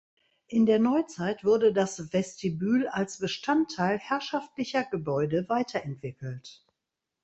[0.47, 6.65] In der Neuzeit wurde das Vestibül als Bestandteil herrschaftlicher Gebäude weiterentwickelt.